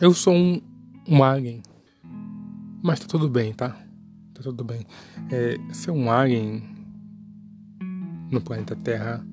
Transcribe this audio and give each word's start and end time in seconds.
Eu 0.00 0.12
sou 0.12 0.34
um, 0.34 0.60
um 1.08 1.22
alien. 1.22 1.62
Mas 2.82 3.00
tá 3.00 3.06
tudo 3.06 3.28
bem, 3.28 3.52
tá? 3.54 3.70
Tá 4.34 4.42
tudo 4.42 4.64
bem. 4.64 4.84
É, 5.30 5.56
ser 5.72 5.92
um 5.92 6.10
alien 6.10 6.62
no 8.30 8.40
planeta 8.40 8.74
Terra 8.74 9.24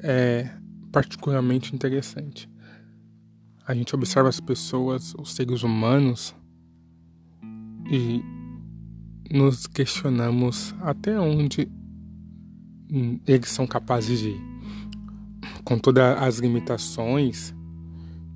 é 0.00 0.48
particularmente 0.92 1.74
interessante. 1.74 2.48
A 3.66 3.74
gente 3.74 3.94
observa 3.94 4.28
as 4.28 4.38
pessoas, 4.38 5.12
os 5.18 5.32
seres 5.34 5.64
humanos, 5.64 6.34
e 7.90 8.22
nos 9.30 9.66
questionamos 9.66 10.72
até 10.80 11.18
onde 11.18 11.68
eles 13.26 13.48
são 13.48 13.66
capazes 13.66 14.20
de 14.20 14.28
ir. 14.28 14.40
Com 15.64 15.78
todas 15.78 16.16
as 16.22 16.38
limitações, 16.38 17.52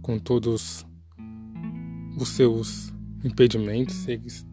com 0.02 0.18
todos 0.18 0.84
os 2.22 2.28
seus 2.30 2.92
impedimentos, 3.24 4.06
eles 4.06 4.46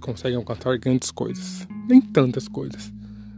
conseguem 0.00 0.36
alcançar 0.36 0.76
grandes 0.78 1.10
coisas. 1.10 1.66
Nem 1.88 2.00
tantas 2.00 2.48
coisas. 2.48 2.92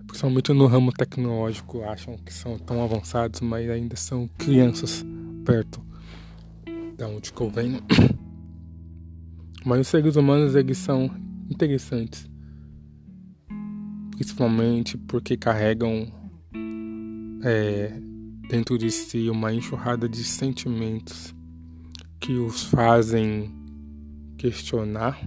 Principalmente 0.06 0.52
no 0.52 0.66
ramo 0.66 0.92
tecnológico, 0.92 1.82
acham 1.82 2.16
que 2.18 2.32
são 2.32 2.58
tão 2.58 2.82
avançados, 2.82 3.40
mas 3.40 3.68
ainda 3.68 3.96
são 3.96 4.28
crianças 4.38 5.04
perto 5.44 5.82
da 6.96 7.06
onde 7.08 7.32
que 7.32 7.40
eu 7.40 7.50
venho. 7.50 7.80
Mas 9.64 9.80
os 9.80 9.88
seres 9.88 10.16
humanos, 10.16 10.54
eles 10.54 10.78
são 10.78 11.10
interessantes. 11.50 12.28
Principalmente 14.12 14.96
porque 14.96 15.36
carregam 15.36 16.10
é, 17.44 17.92
dentro 18.48 18.78
de 18.78 18.90
si 18.90 19.28
uma 19.28 19.52
enxurrada 19.52 20.08
de 20.08 20.24
sentimentos 20.24 21.34
que 22.20 22.34
os 22.34 22.64
fazem 22.64 23.50
questionar, 24.36 25.18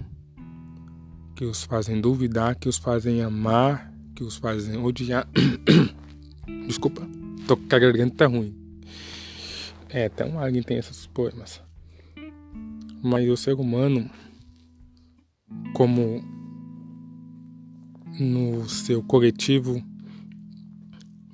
que 1.34 1.44
os 1.44 1.64
fazem 1.64 2.00
duvidar, 2.00 2.54
que 2.54 2.68
os 2.68 2.78
fazem 2.78 3.20
amar, 3.20 3.92
que 4.14 4.22
os 4.22 4.36
fazem 4.36 4.76
odiar. 4.76 5.28
Desculpa, 6.68 7.02
tô 7.48 7.56
com 7.56 7.74
a 7.74 7.78
garganta 7.78 8.28
ruim. 8.28 8.54
É, 9.88 10.06
até 10.06 10.24
um 10.24 10.38
alien 10.38 10.62
tem 10.62 10.78
esses 10.78 11.06
poemas. 11.08 11.60
Mas 13.02 13.28
o 13.28 13.36
ser 13.36 13.54
humano, 13.54 14.08
como 15.74 16.22
no 18.18 18.68
seu 18.68 19.02
coletivo, 19.02 19.82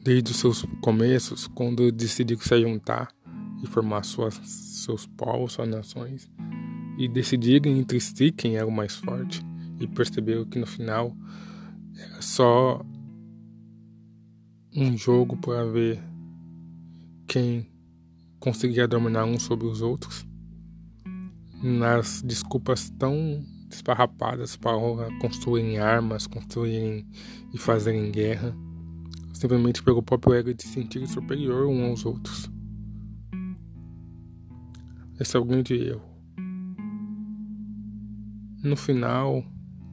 desde 0.03 0.33
os 0.33 0.39
seus 0.39 0.65
começos, 0.81 1.47
quando 1.47 1.93
decidiu 1.93 2.39
se 2.41 2.63
juntar 2.63 3.15
e 3.63 3.67
formar 3.67 4.05
suas, 4.05 4.35
seus 4.35 5.07
povos, 5.07 5.53
suas 5.53 5.69
nações, 5.69 6.31
e 6.99 7.09
decidirem 7.09 7.79
entre 7.79 8.01
si 8.01 8.31
quem 8.31 8.57
era 8.57 8.67
o 8.67 8.71
mais 8.71 8.97
forte, 8.97 9.43
e 9.79 9.87
perceberam 9.87 10.45
que 10.45 10.59
no 10.59 10.67
final 10.67 11.17
era 11.97 12.23
só 12.23 12.85
um 14.75 14.97
jogo 14.97 15.37
para 15.37 15.65
ver 15.65 16.03
quem 17.27 17.67
conseguia 18.39 18.87
dominar 18.87 19.25
uns 19.25 19.43
sobre 19.43 19.67
os 19.67 19.83
outros, 19.83 20.27
nas 21.63 22.23
desculpas 22.23 22.91
tão 22.91 23.45
esfarrapadas 23.71 24.57
para 24.57 24.73
construírem 25.21 25.79
armas, 25.79 26.27
construírem 26.27 27.07
e 27.53 27.59
fazerem 27.59 28.11
guerra 28.11 28.55
simplesmente 29.41 29.83
pelo 29.83 30.03
próprio 30.03 30.35
ego 30.35 30.53
de 30.53 30.63
se 30.63 30.69
sentir 30.69 31.07
superior 31.07 31.67
um 31.67 31.87
aos 31.87 32.05
outros. 32.05 32.51
Esse 35.21 35.37
é 35.37 35.39
o 35.39 35.45
grande 35.45 35.75
erro. 35.75 36.03
No 38.65 38.75
final, 38.75 39.45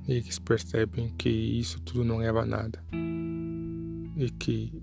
eles 0.08 0.40
percebem 0.40 1.14
que 1.18 1.28
isso 1.28 1.82
tudo 1.82 2.06
não 2.06 2.20
leva 2.20 2.44
a 2.44 2.46
nada 2.46 2.82
e 4.16 4.30
que 4.40 4.82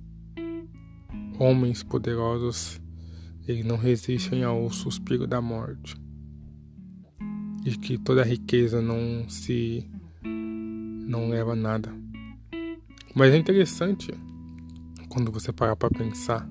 homens 1.38 1.82
poderosos 1.82 2.78
eles 3.48 3.64
não 3.64 3.76
resistem 3.76 4.44
ao 4.44 4.70
suspiro 4.70 5.26
da 5.26 5.40
morte 5.40 5.96
e 7.64 7.74
que 7.78 7.96
toda 7.96 8.22
riqueza 8.22 8.82
não 8.82 9.26
se 9.28 9.90
não 10.22 11.30
leva 11.30 11.52
a 11.52 11.56
nada. 11.56 11.90
Mas 13.14 13.32
é 13.32 13.38
interessante 13.38 14.12
quando 15.08 15.32
você 15.32 15.50
parar 15.52 15.76
para 15.76 15.88
pensar, 15.88 16.46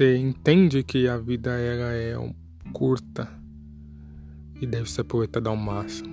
você 0.00 0.16
entende 0.16 0.82
que 0.82 1.06
a 1.06 1.18
vida 1.18 1.50
ela 1.50 1.92
é 1.92 2.14
curta 2.72 3.28
e 4.58 4.66
deve 4.66 4.90
se 4.90 4.98
aproveitar 4.98 5.46
ao 5.46 5.54
máximo 5.54 6.08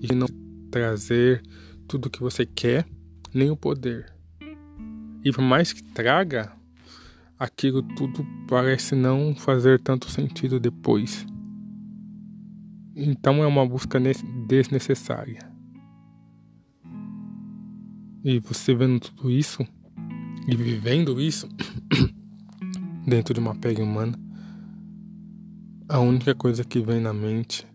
e 0.00 0.14
não 0.14 0.28
trazer 0.70 1.42
tudo 1.88 2.08
que 2.08 2.20
você 2.20 2.46
quer 2.46 2.86
nem 3.34 3.50
o 3.50 3.56
poder. 3.56 4.14
E 5.24 5.32
por 5.32 5.42
mais 5.42 5.72
que 5.72 5.82
traga, 5.82 6.52
aquilo 7.36 7.82
tudo 7.82 8.24
parece 8.46 8.94
não 8.94 9.34
fazer 9.34 9.80
tanto 9.80 10.08
sentido 10.08 10.60
depois. 10.60 11.26
Então 12.94 13.42
é 13.42 13.46
uma 13.48 13.66
busca 13.66 13.98
desnecessária. 14.46 15.40
E 18.24 18.38
você 18.38 18.72
vendo 18.76 19.00
tudo 19.00 19.28
isso 19.28 19.66
e 20.46 20.54
vivendo 20.54 21.20
isso 21.20 21.48
dentro 23.06 23.34
de 23.34 23.40
uma 23.40 23.54
pele 23.54 23.82
humana, 23.82 24.18
a 25.88 25.98
única 25.98 26.34
coisa 26.34 26.64
que 26.64 26.80
vem 26.80 27.00
na 27.00 27.12
mente 27.12 27.66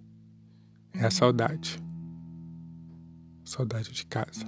é 0.93 1.05
a 1.05 1.11
saudade. 1.11 1.81
Saudade 3.43 3.91
de 3.91 4.05
casa. 4.05 4.45